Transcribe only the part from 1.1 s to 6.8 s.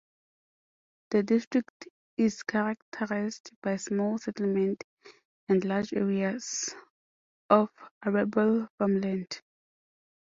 The district is characterised by small settlements and large areas